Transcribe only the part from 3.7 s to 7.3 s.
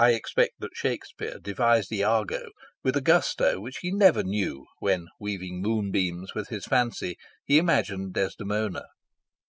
he never knew when, weaving moonbeams with his fancy,